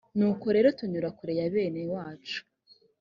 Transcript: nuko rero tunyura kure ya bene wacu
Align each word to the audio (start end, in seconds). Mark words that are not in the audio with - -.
nuko 0.17 0.45
rero 0.55 0.69
tunyura 0.77 1.09
kure 1.17 1.33
ya 1.39 1.47
bene 1.53 1.81
wacu 1.93 2.39